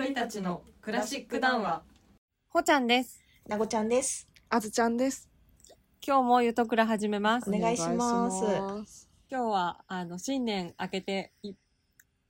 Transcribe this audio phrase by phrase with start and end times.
[0.00, 1.82] 鳥たちのクラシック談話
[2.48, 3.22] ほちゃんです。
[3.46, 4.30] なごちゃんです。
[4.48, 5.28] あずちゃんです。
[6.00, 7.50] 今日もゆとくら始めます。
[7.50, 11.52] お願いします今日は、あの、新年明けてい、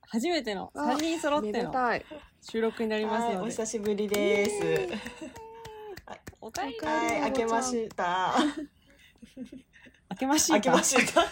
[0.00, 1.72] 初めての、あ3人揃っめての。
[2.40, 3.50] 収録になりますはい、おので。
[3.52, 4.52] 久しぶりです。
[6.40, 8.34] おかえりはい、明けました。
[10.10, 10.84] 明けまし明けまた。
[10.84, 11.22] した。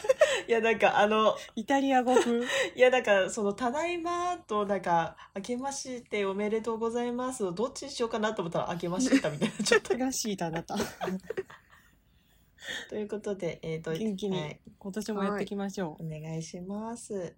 [0.47, 2.43] いや、なんか、あの、イタリア語風？
[2.77, 9.97] いや、なんか、その、ただいまと、なんか、明けましておめでとうございますをどっちにしようかなと思ったら、明けましたみたいな、ちょっと。
[9.97, 10.77] らしいだなた。
[12.89, 17.37] ということで、えっ、と、元気にはい、今年もやっていきましょお願いします。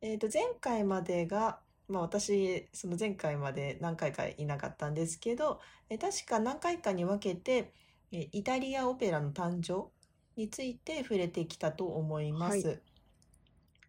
[0.00, 5.60] えっ、と、前回までが、まあ私、その前回まで何回かいなかったんですけど、
[5.90, 7.74] え確か何回かに分けて、
[8.10, 9.90] えイタリアオペラの誕生
[10.36, 12.68] について触れてきたと思います。
[12.68, 12.74] は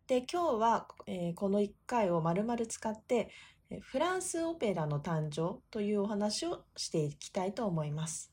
[0.07, 3.31] で、今日は、えーこの1回を丸々使って、
[3.71, 8.31] えフランスオペラの誕生というお話をしていきたいと思います。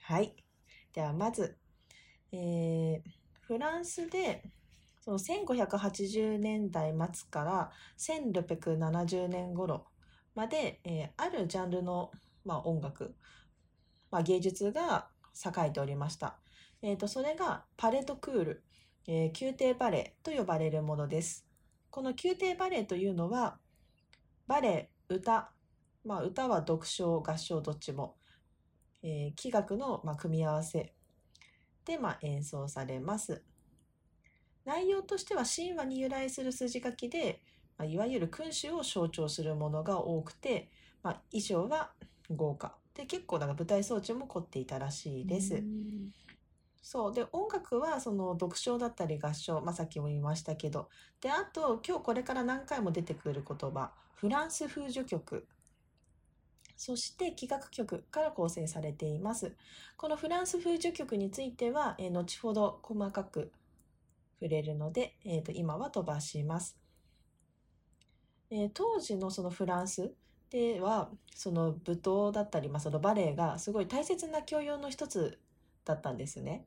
[0.00, 0.34] はい。
[0.94, 1.58] ではまず、
[2.32, 3.10] えー
[3.42, 4.42] フランスで
[5.00, 9.86] その1580年代末から1670年頃
[10.34, 12.10] まで、えーあるジャンルの、
[12.44, 13.14] まあ、音楽、
[14.10, 15.08] まあ、芸術が
[15.44, 16.38] 栄えておりました。
[16.88, 18.62] えーとそれがパレドクール、
[19.08, 21.44] えー宮廷バレエと呼ばれるものです。
[21.90, 23.58] この宮廷バレエというのは
[24.46, 25.50] バレエ、歌、
[26.04, 28.14] まあ、歌は読唱、合唱どっちも、
[29.02, 30.94] えー器楽の、まあ、組み合わせ
[31.84, 33.42] で、まあ、演奏されます。
[34.64, 37.42] 内容としては神話に由来する筋書きで、
[37.76, 40.70] まあ、いわゆる君主を象徴するものが多くて、
[41.02, 41.90] まあ、衣装は
[42.30, 45.64] 豪華で結構なんか舞台装置も凝っていたらしいです。
[46.88, 47.12] そう。
[47.12, 50.88] で音楽はその読唱だったり合唱、まあ、さっきも言いましたけど。
[51.20, 55.48] であと今日これから何回も出てくる言葉フランス風序曲。
[56.76, 59.56] そして器楽曲から構成されています。
[59.96, 63.50] このフランス風序曲については、え後ほど細かく
[64.40, 66.78] 触れるので、えーと今は飛ばします、
[68.50, 70.12] えー当時のそのフランス
[70.50, 75.40] ではその舞踏だったり、まあ、そのバレエがすごい大切な教養の一つ
[75.84, 76.66] だったんですね。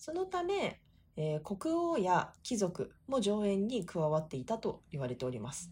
[0.00, 0.80] そのため、
[1.16, 5.70] えー国王や貴族も上演に加わっていたと言われております。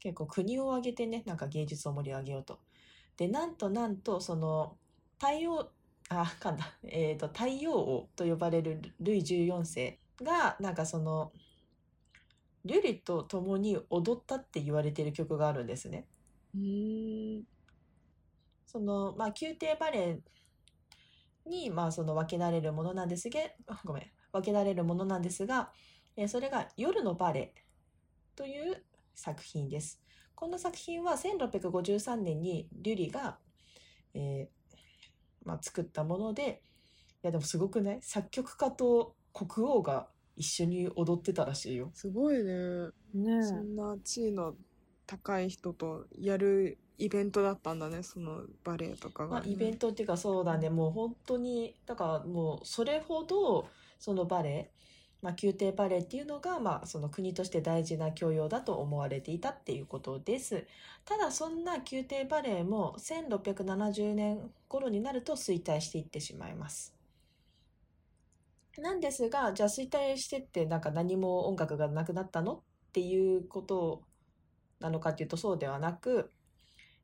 [0.00, 2.60] 結構国を挙げてね、なんか芸術を盛り上げようと。
[3.16, 4.76] で、なんとなんと、その、
[5.18, 5.70] 太陽、
[6.10, 11.32] あ、噛んだ、えっ、と、太陽王と呼ばれるルイ14世が、なんかその、
[12.66, 16.06] ルリと共に踊ったって言われている曲があるんですね。
[16.54, 17.44] うん。
[18.66, 20.20] その、まあ、宮廷バレエ
[21.46, 25.72] に、まあ、その分けられるものなんですが、あごめん、分けられるものなんですが、
[26.16, 27.54] えーそれが夜のバレエ
[28.36, 30.00] という作品です。
[30.34, 33.38] この作品は1653年にリュリが、
[34.14, 34.76] えー
[35.44, 36.62] まあ、作ったもので、
[37.22, 37.98] いやでもすごくない？
[38.02, 41.90] 作曲家と国王が一緒に踊ってたらしいよ。
[41.94, 42.88] すごいね。
[43.14, 44.54] ねそんな地位の
[45.06, 50.70] 高い人とやるイベントだったんだね、そのバレエとかが、まあ、イベントっていうかそうだね。
[50.70, 53.68] もう本当にだからもうそれほど
[53.98, 54.70] そのバレエ、
[55.20, 60.66] まあ、宮廷バレエっていうのが、まあ、その国として大事な教養だと思われていたっていうことです。
[61.04, 66.94] ただそんな宮廷バレエも1670年頃になると衰退していってしまいます。
[68.78, 72.60] なんですがじゃあ衰退してってなんか何も音楽がなくなったのっ
[72.92, 74.02] ていうこと
[74.82, 76.32] なのかっていうとそうではなく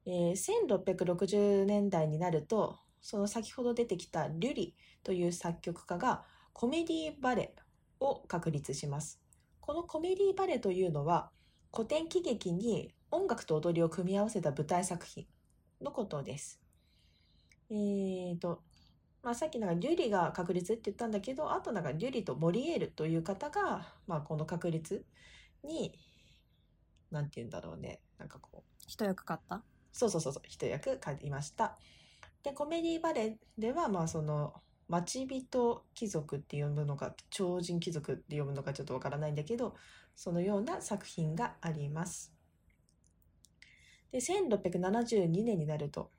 [0.05, 7.55] えー1660年代になるとその先ほど出てきたリュリという作曲家がコメディバレ
[8.00, 9.21] を確立します。
[9.61, 11.31] このコメディバレエというのは
[11.75, 15.27] 古典喜劇に音楽と踊りを組み合わせた舞台作品
[15.81, 16.60] のことです。
[17.71, 18.62] えーと
[19.22, 25.04] まあ、さっきなんかリュリが確立って言ったんだけどあとなんかリュリとモリエールという方が、まあ、この確立
[25.65, 25.98] に
[27.10, 29.63] なんて言うんだろうねなんかこう一役買った？
[29.93, 31.77] そうそうそうそう、一役買いました。
[32.43, 34.55] で、コメディバレエでは、まあその、
[34.89, 39.75] 町人貴族って読むのか、超人貴族って読むのかちょっとわからないんだけど、
[40.15, 42.33] そのような作品があります。
[44.13, 46.10] で、1672年になると、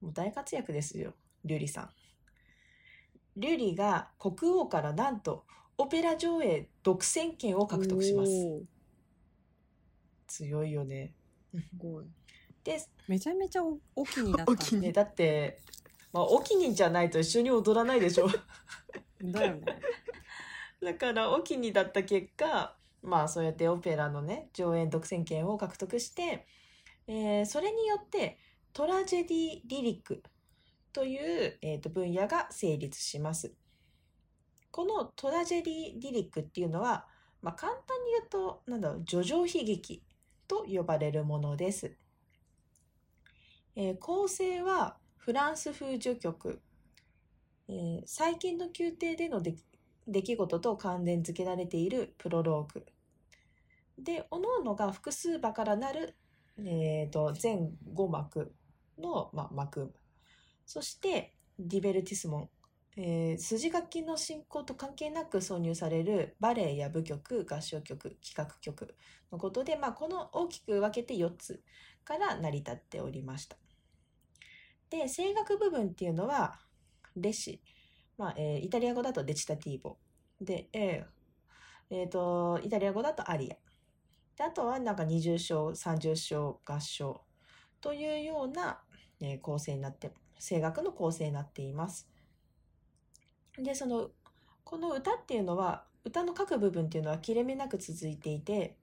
[0.00, 1.14] もう大活躍ですよ、
[1.44, 1.90] リュリさん。
[3.36, 5.44] リュリが国王からなんと、
[5.76, 8.30] オペラ上映独占権を獲得します。
[10.30, 11.12] 強いよね。
[11.52, 12.06] すごい。
[12.62, 15.60] で、めちゃめちゃおお気になったお気にね、だって、
[16.12, 18.28] まあ、お気にじゃないと一緒に踊らないでしょ。
[19.22, 19.62] だよね
[20.80, 26.46] だから、お気にだった結果、まあそうやってオペラのね上演独占権を獲得して、
[27.06, 28.38] えーそれによって
[28.72, 30.22] トラジェディ・リリック
[30.92, 33.54] という、えーと分野が成立します。
[34.70, 37.06] このトラジェディ・リリックっていうのは、
[37.42, 40.04] まあ、簡単に言うとなんだろう叙情悲劇
[40.50, 41.92] と呼ばれるものです。
[43.76, 46.60] えー構成はフランス風序曲、
[47.68, 49.54] えー最近の宮廷での出
[50.22, 52.84] 来事と関連付けられているプロローグ。
[53.96, 56.16] で各々が複数場からなる、
[56.58, 58.52] えー、と全5幕
[58.98, 59.94] の、まあ、幕
[60.66, 62.48] そしてディベルティスモン、
[62.96, 68.94] えー筋書きの進行と関係なく挿入されるバレエや舞曲合唱曲企画曲
[69.32, 71.62] のことで、まあ、この大きく分けて4つ
[72.04, 73.56] から成り立っておりました。
[74.90, 76.58] で声楽部分っていうのは
[77.16, 77.62] レシ、
[78.18, 79.96] まあえーイタリア語だとデチタティーボ
[80.40, 83.56] で、えーえーとイタリア語だとアリア
[84.36, 87.22] であとはなんか20章30章合唱
[87.80, 88.80] というような、
[89.20, 92.09] えー構成になって声楽の構成になっています。
[93.62, 94.10] でその
[94.64, 98.76] この歌っていうのは歌の各部分っていうのは切れ目なく続いていて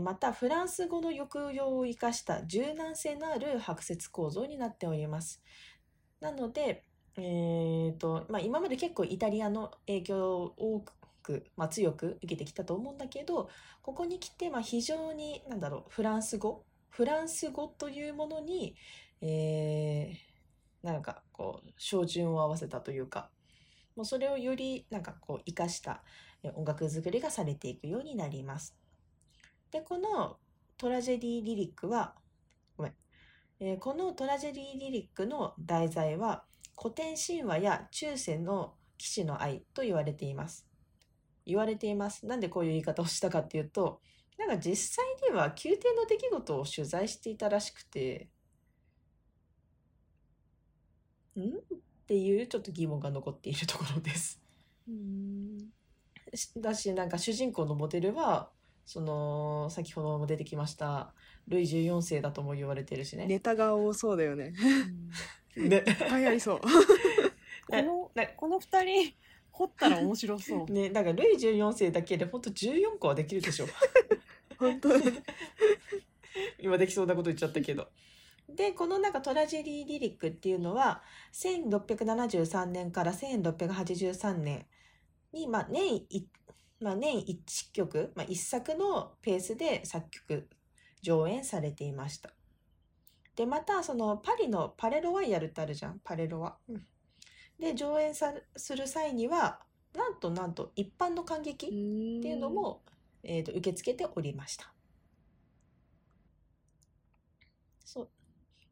[0.00, 5.42] またフランス語の抑揚を生かした柔軟性のある拍節構造になっております。
[6.20, 6.84] なので、
[7.16, 10.84] えーとまあ、今まで結構イタリアの影響を多
[11.22, 13.48] く、まあ、強く受けてきたと思うんだけど
[13.80, 18.74] ここに来て、まあ、非常になんだろうフランス語フランス語というものに、
[19.20, 20.36] えー
[20.86, 23.28] なんかこう照準を合わせたというか
[23.96, 26.02] もうそれをよりなんかこう生かした
[26.54, 28.76] 音楽作りがされていくようになります。
[29.70, 30.38] でこの
[30.76, 32.14] トラジェディ・リリックは
[32.76, 32.94] ごめん、
[33.60, 36.44] えーこのトラジェディ・リリックの題材は
[36.80, 40.68] 古典神話や中世の騎士の愛と言われています。
[41.46, 42.26] 言われています。
[42.26, 44.00] なんでこういう言い方をしたかっていうと、
[44.38, 48.30] なんか実際には宮廷の出来事を取材していたらしくて、
[51.36, 51.85] ん？
[52.06, 54.40] っていうちょっと疑問が残っているところです。
[56.32, 58.48] しだし、なんか主人公のモデルは、
[58.84, 61.12] その、先ほども出てきました、
[61.48, 63.26] ルイ14世だとも言われてるしね。
[63.26, 64.52] ネタが多そうだよね。
[65.56, 66.60] ね いっぱいありそう。
[67.68, 69.14] このなこの二人
[69.50, 70.72] 掘ったら面白そう。
[70.72, 73.66] ね、だからルイ14世だけでほんと14個はできるでしょ。
[74.56, 75.04] 本当に。
[76.60, 77.88] 今できそうなこと言っちゃったけど。
[78.48, 81.02] で、このなんかトラジェディ・リリックっていうのは、
[81.32, 84.66] 1673年から1683年
[85.32, 86.28] に、まあ年い、
[86.80, 90.48] まあ年1曲、まあ1作のペースで作曲、
[91.02, 92.30] 上演されていました。
[93.34, 96.56] で、またそのパリのパレロワイヤルってあるじゃん、パレロワ。
[97.58, 99.60] で、上演さする際には、
[99.94, 102.82] なんとなんと一般の観劇っていうのも、
[103.22, 104.72] えー、と受け付けておりました。
[107.84, 108.08] そう。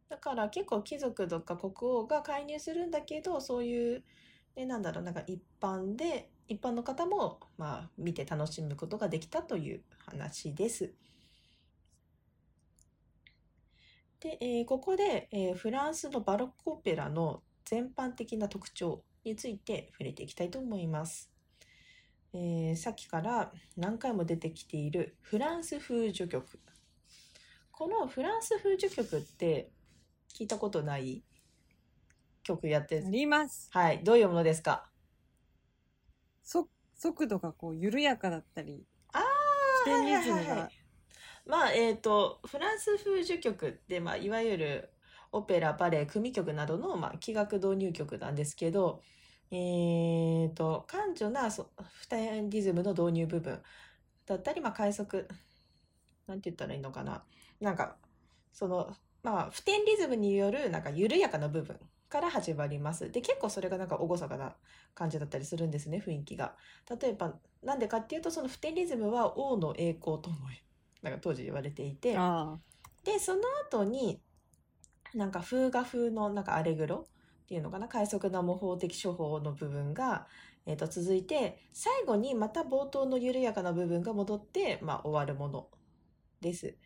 [0.08, 4.02] だから結構貴族とか国王が介入するんだけど、そういう、
[4.56, 10.94] ね、なんだろう、なんか一般で、一般の方も、まあ、見て楽しむことができたという話です。
[14.20, 21.30] で、えーここで、えーフランスのバロックオペラの全般的な特徴について触れていきたいと思います。
[22.34, 26.58] えーさっきから何回も出てきているフランス風序曲。
[27.72, 29.70] このフランス風序曲って
[30.34, 31.22] 聞いたことない
[32.42, 33.70] 曲やってあります。
[33.72, 34.90] はい、どういうものですか？
[36.42, 39.22] そ速度がこう緩やかだったり、あ
[39.84, 40.34] 起点リズムが。
[40.34, 40.70] はいはいはい。
[41.46, 44.90] まあ、えっ、と、フランス風序曲って、まあ、いわゆる
[45.30, 49.02] オペラ、バレエ、組曲などの、まあ、器楽導入曲なんですけど、
[49.50, 53.62] えっ、と、感情なそ普天リズムの導入部分
[54.24, 55.28] だったり、まあ、快速、
[56.26, 57.24] なんて言ったらいいのかな。
[57.60, 57.98] なんか、
[58.50, 63.10] その、まあ、普天リズムによる、なんか、緩やかな部分から始まります。
[63.10, 64.56] で、結構それがなんか、厳かな
[64.94, 66.56] 感じだったりするんですね、雰囲気が。
[67.00, 70.36] 例えば、なんでかっていうと、その普天リズムは王の栄光とも、
[71.02, 72.58] なんか当時言われていて、あ
[73.04, 74.22] で、その後に、
[75.14, 77.06] なんか風画風のなんかアレグロ
[77.44, 80.26] っていうのかな、快速な模倣的処方の部分が、
[80.66, 85.68] えーと続いて、最後にまた冒頭の緩やかな部分が戻って、まあ終わるもの
[86.40, 86.76] です。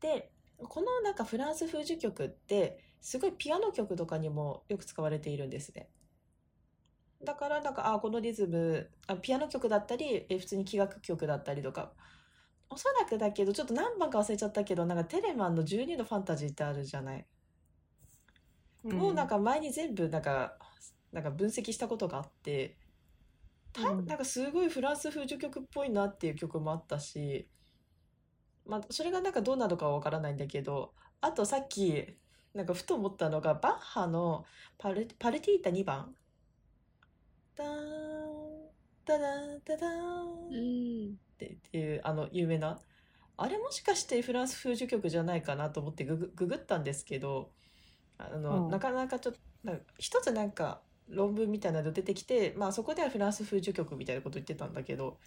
[0.00, 5.88] で、このなんかフランス風序曲って、すごいピアノ曲とかにもよく使われているんですね。
[7.24, 11.92] だからなんか、あ、このリズム、あピアノ曲だったり、え普通に器楽曲だったりとか、
[12.68, 17.26] おそらくだけど、ちょっと何番か忘れちゃったけど、なんかテレマンの12のファンタジーってあるじゃない。
[18.84, 18.94] あ。
[18.94, 20.58] もうなんか前に全部なんか、
[21.12, 22.76] なんか分析したことがあって、
[23.72, 27.48] たうんなんかすごいフランス風序曲っぽいなっていう曲もあったし、
[28.66, 32.16] まあ、それがなんかどうなのかはわからないんだけどあとさっき
[32.54, 34.44] なんかふと思ったのがバッハの
[34.78, 36.14] パルパルティータ2番。
[37.54, 37.72] ダーン
[39.04, 40.48] ダダンダダーン。
[40.50, 42.80] うんってっていうあの有名な。
[43.36, 47.50] あれもしかしてフランス風序曲じゃないかなと思ってググググったんですけど
[48.16, 48.70] あの、うん。
[48.70, 55.18] なかなかちょっと一つなんか論文みたいなの出てきて、まあ、そこではフランス風序曲みたいなこと言ってたんだけど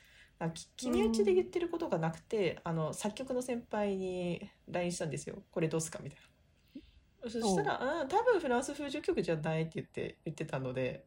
[0.47, 5.43] 決め打ちで言ってることがなくて、あの作曲の先輩に LINE したんですよ。
[5.51, 7.29] これどうすかみたいな。
[7.29, 11.03] そしたら「うん多分フランス風序曲じゃない」って言って言ってたので。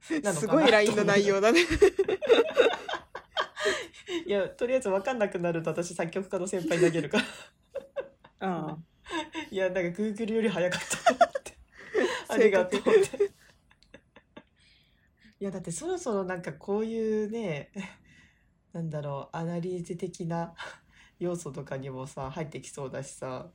[0.00, 1.60] すごい LINE の内容だね。
[4.26, 7.24] いやとりあえず分かんなくなると私作曲家の先輩にあげるから。
[8.40, 8.78] あ
[9.50, 11.54] いやなんか Google より早かったと思って。
[12.28, 13.30] ありがとうって
[15.44, 17.70] いやだってそろそろなんかこういうね
[18.72, 20.54] なんだろうアナリーゼ的な
[21.20, 23.52] 要素とかにもさ入ってきそうだしさ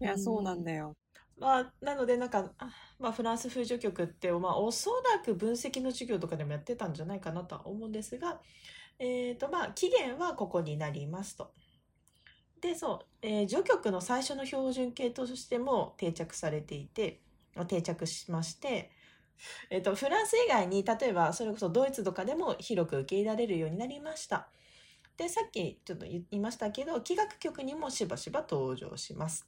[0.00, 0.96] いや、そうなんだよ。
[1.36, 8.40] まあなのでなんか、あまあ、フランス風序曲って、まあ、おそらく分析の授業とかでもやってたんじゃないかなとは思うんですが、
[8.98, 11.54] えーとまあ、起源はここになりますと。
[12.60, 17.20] でそう、えー序曲の最初の標準形としても定着されていて
[17.56, 18.90] あ定着しまして、
[19.70, 24.48] えー、とフランス以外に例えばそれこそドイツとかでも広く受け入れられるようになりました。
[25.16, 29.46] でさっきちょっと言いましたけど器楽曲にもしばしば登場します。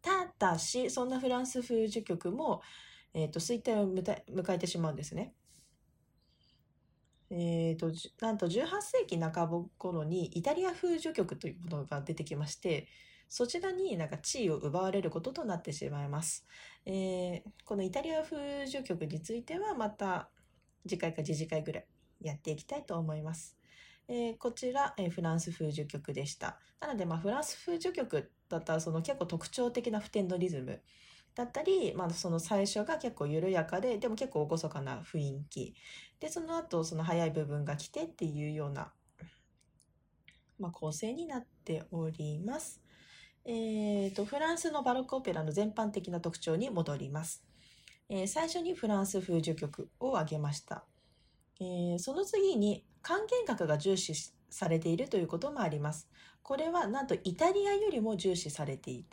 [0.00, 2.62] ただしそんなフランス風序曲も、
[3.12, 5.34] えー、と衰退を迎えてしまうんですね。
[7.30, 12.88] えー、となんと18世紀半ば頃にイタリア風序曲というものが出てきまして
[13.28, 16.46] そちらになんか地位を奪われることとなってしまいます。
[16.86, 20.30] えーこのイタリア風序曲についてはまた
[20.86, 21.86] 次回か次々回ぐらい
[22.22, 23.56] やっていきたいと思います。
[24.08, 26.58] えーこちら、えーフランス風序曲でした。
[26.80, 30.82] なので、まあ、フランス風序曲だったらその結構特徴的な普天のリズム
[31.34, 35.74] だったり、まあ、その最初が結構緩やかででも結構厳かな雰囲気
[36.20, 38.92] でその後その速い部分が来てっていうような、
[40.58, 42.82] まあ、構成になっております。
[43.44, 47.42] えー、とフランスのバロックオペラの全般的な特徴に戻ります。
[48.08, 50.84] えー最初にフランス風序曲を挙げました。
[51.60, 54.14] えーその次に管弦楽が重視
[54.50, 56.08] されているということもあります。
[56.42, 59.04] これはなんとイタリアよりも重視されてい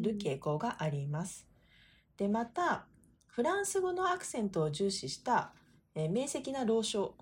[0.00, 1.46] る傾向があります。
[2.16, 2.86] でまた
[3.26, 5.52] フランス語のアクセントを重視した、
[5.94, 7.14] えー明晰な朗唱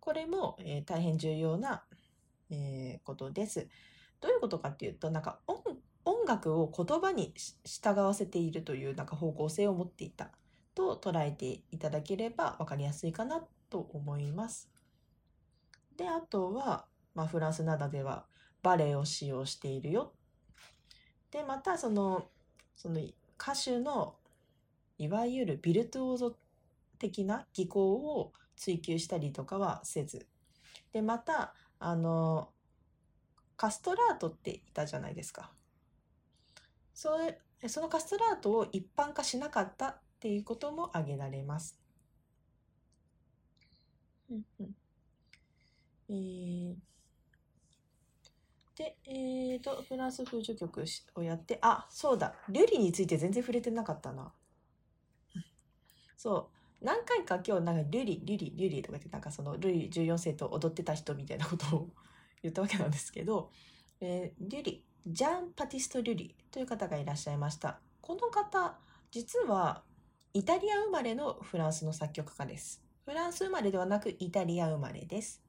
[0.00, 1.84] これも、えー大変重要な、
[2.50, 3.68] えーことです。
[4.22, 10.30] どういうことかっていうとなんか音音楽を言葉に従わせているというなんか方向性を持っていた
[10.74, 14.70] と捉えていただければ分かりやすいかなと思います。
[15.96, 18.24] であとは、まあ、フランスなどでは
[18.62, 20.12] バレエを使用しているよ。
[21.30, 22.28] でまたその
[22.76, 23.00] その
[23.40, 24.16] 歌手の
[24.98, 26.36] いわゆるビルトゥオーゾ
[26.98, 30.26] 的な技巧を追求したりとかはせず
[30.92, 32.50] でまたあの
[33.62, 35.52] カストラートっていたじゃないですか
[36.94, 37.38] それ
[37.68, 41.78] そのカストラートを一般化しなかったっていうことも挙げられます。
[44.30, 44.74] うんうん
[46.08, 46.76] えー
[48.76, 54.32] で、えーと、フランス風序曲をやって、あ、そうだ、リュリについて全然触れてなかったな。
[56.16, 56.50] そ
[56.80, 61.88] う、何回か今日、なんか、リュリ、リュリ、リュリとか言って、なんかその、ルイ14世と踊ってた人みたいなことを
[62.42, 63.50] 言ったわけなんですけど、
[64.00, 67.80] えーリュリ、ジャン・パティスト・リュリという方がいらっしゃいました。
[68.00, 68.78] この方、
[69.10, 69.84] 実は、
[70.34, 72.82] イタリア生まれのフランスの作曲家です。
[73.04, 75.42] フランス生まれではなく、イタリア生まれです。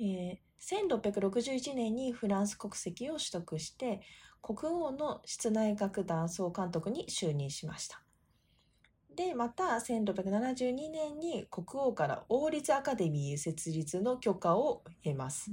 [0.00, 4.00] えー1661年にフランス国籍を取得して
[4.40, 8.01] 国王の室内楽団総監督に就任しました。
[9.16, 15.50] でまた1672年に国王から王立アカデミー設立の許可を得ます。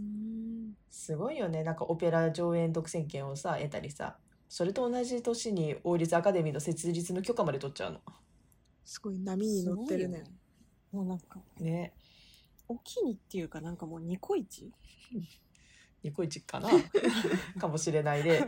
[0.90, 8.00] すごいよねなんかオペラ上演独占権をさ得たりさそれと同じ年に王立アカデミーの設立の許可まで取っちゃうの。
[8.86, 10.24] すごい波に乗ってるね。
[10.92, 11.94] もうなんか、ね
[12.68, 14.72] おきにっていうかなんかもうニコイチ？
[16.04, 16.70] ニコイチかな
[17.60, 18.46] かもしれないで。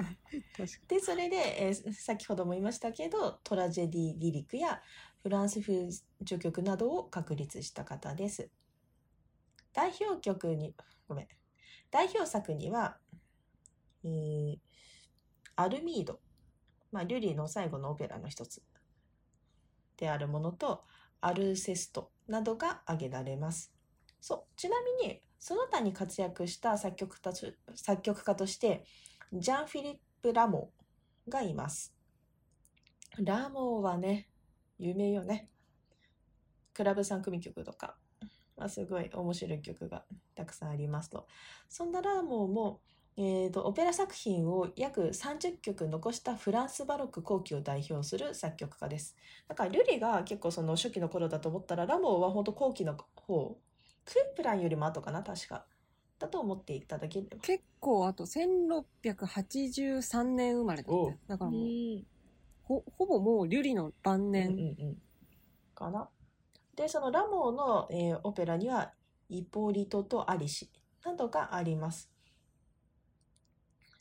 [0.87, 4.81] でそれで、えー先ほども言いましたけどトラジェディ・リリックや
[5.23, 5.89] フランス風
[6.25, 8.49] 序曲などを確立した方です。
[9.73, 10.75] 代表曲に
[11.07, 11.27] ごめん
[11.89, 12.97] 代表作には、
[14.03, 14.59] えー
[15.55, 16.19] アルミード、
[16.91, 18.63] まあ、リュリーの最後のオペラの一つ
[19.97, 20.83] であるものと
[21.19, 23.71] アルセストなどが挙げられます。
[24.21, 28.85] そうちなみにその他に活躍した作曲家と作曲家として
[29.33, 31.93] ジャン・フィリップ・ラモーがいます。
[33.17, 34.27] ラモーはね
[34.77, 35.49] 有名よね。
[36.73, 37.95] クラブ3組曲とか、
[38.55, 41.27] まあ、すごい面白い曲がたくさんありますと。
[41.67, 42.81] そんなラモーも、
[43.17, 49.15] えーとオペラ作品を約30曲残したフランスバロック後期を代表する作曲家です。
[49.47, 55.65] だからルリが結構その初期の頃だと思ったらラモーは本当後期の方ープランよりも後かな確か。
[56.19, 57.37] だと思っていただければ。
[57.41, 62.05] 結構あと1683年生まれだってだからうもうん。
[62.63, 64.97] ほほぼもうリュリの晩うん年、うんうん。
[65.73, 66.09] かな。
[66.75, 68.93] でそのラモーの、えーオペラには
[69.29, 70.69] イポリトとアリシ。
[71.03, 72.11] などがあります。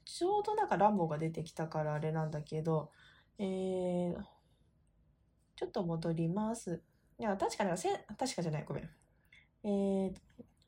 [0.04, 2.90] ちょうどなんかラモーが出てきたからあれなんだけど、
[3.38, 4.22] えー
[5.56, 6.82] ちょっと戻ります。
[7.18, 8.64] いや確かにせん確かじゃない。
[8.66, 8.90] ごめん。
[9.64, 10.14] えー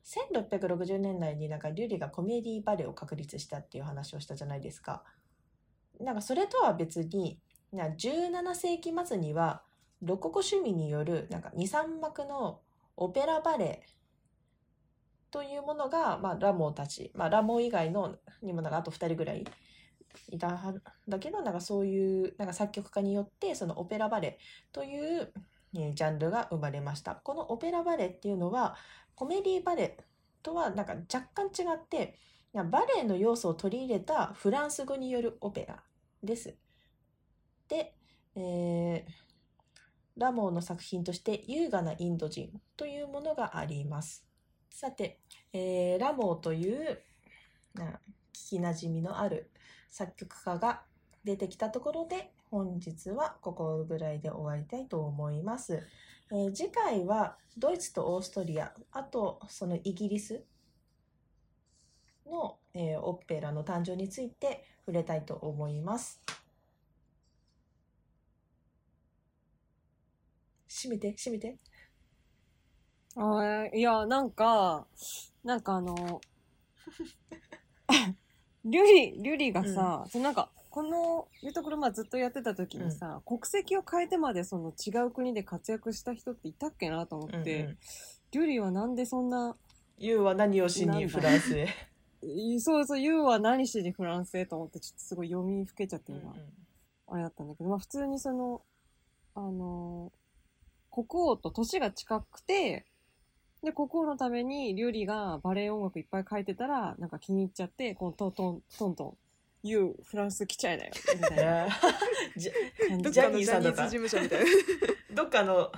[0.03, 5.03] 1660年代になんかリュリがコメディバレエを確立したっていう話をしたじゃないですか。
[5.99, 7.39] なんかそれとは別に
[7.71, 9.63] な17世紀末には
[10.01, 12.59] ロココ趣味によるなんか23幕の
[12.97, 13.83] オペラバレエ
[15.31, 19.45] というものが、まあ、ラモーたち、まあ、ラモー以外のにもなんかあと2人ぐらい
[20.29, 20.73] いたは
[21.07, 24.37] だけどなんかそういうなんか作曲家によってそのオペラバレエ
[24.71, 25.31] という、
[25.73, 28.75] ジャンルが生まれましたこのオペラバレエっていうのは
[29.15, 29.97] コメディバレエ
[30.43, 32.19] とはなんか若干違って
[32.53, 35.81] バレエの要素を取り入れたフランス語によるオペラ
[36.21, 36.55] です。
[37.67, 37.95] で、
[38.35, 39.23] えー
[40.15, 44.23] ラモーの作品として優雅なインド人というものがあります。
[44.69, 45.19] さて、
[45.53, 47.01] えーラモーという
[47.75, 49.49] 聞きなじみのある
[49.89, 50.83] 作曲家が
[51.23, 55.87] 出てきたところで本日はここぐらいで終わりたいと思います。
[56.31, 60.43] えー次回はドイツとオーストリア、あとそのイギリス
[62.27, 66.21] の、えーオペラの誕生について触れたいと思います。
[70.67, 71.57] 閉めて、閉めて。
[73.15, 74.85] あーいやなんか
[75.43, 76.21] なんかあの
[78.65, 87.77] リュリリュリがさ、そのなんかこのユートクルマずっとやってた時にさ、国籍を変えてまでその違う国で活躍した人っていたっけなと思って、うんうん。
[88.31, 89.55] リュリはなんでそんな
[89.99, 91.67] ユウは何をしにフランスへ？
[92.23, 96.35] い そうそう、ユーは何しにフランスへと思って、ちょっとすごい読みふけちゃってうん今、
[97.09, 98.63] あれだったんだけど、まあ普通にその、
[99.35, 100.23] あのー
[100.89, 102.85] 国王と年が近くて、
[103.63, 109.17] で、国王のために、リュウリがバレエ音楽いっぱい書いてたら、なんか気に入っちゃって、こうトントン、トントン、
[109.63, 111.67] ユー、フランス来ちゃいなよ、みたいな
[112.37, 114.45] ジャニーさんだった事務所みたいな。
[115.15, 115.71] どっかの、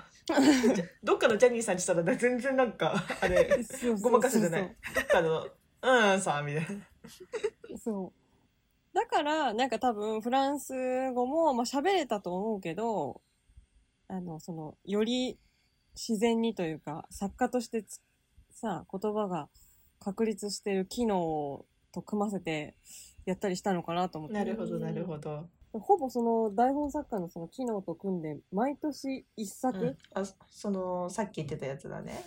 [0.74, 3.48] じゃどっかのジャニーさんにしたら全然なんか、あれ、
[4.02, 4.76] ごまかすじゃない？
[4.96, 5.48] どっかの、
[5.84, 7.78] うんさ、みたいな。
[7.78, 8.96] そう。
[8.96, 10.74] だから、なんか多分、フランス
[11.12, 13.22] 語も、まあ喋れたと思うけど、
[14.08, 15.38] あの、その、より
[15.94, 18.02] 自然にというか、作家としてつ
[18.50, 19.50] さ、言葉が
[20.00, 22.76] 確立してる機能と組ませて
[23.26, 24.36] やったりしたのかなと思って。
[24.36, 25.48] なるほど、なるほど。
[25.74, 29.98] ほぼその台本作家のその機能と組んで、毎年一作、うん。
[30.14, 32.24] あそのさっき言ってたやつだね。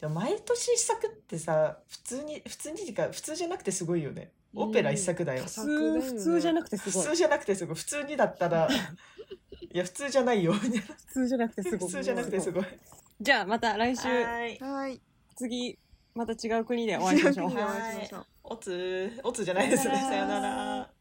[0.00, 4.30] でも毎年一作ってさ普通に普通にか普通じゃなくてすごいよね。
[4.54, 7.04] オペラ一作だよ、うん普通、普通じゃなくてすごい。
[7.04, 7.74] 普通じゃなくてすごい。
[7.76, 8.68] 普通にだったら
[9.72, 10.52] いや普通じゃないよ。
[10.52, 10.70] 普
[11.12, 11.90] 通じゃなくてすごい。
[11.90, 12.64] 普通じゃなくてすごい。
[13.20, 14.58] じゃあまた来週、はい。
[14.58, 15.00] はい。
[15.36, 15.78] 次、
[16.16, 17.50] また違う国でお会いしましょう。
[18.42, 19.96] おつおつじゃないですね。
[19.96, 20.95] さよなら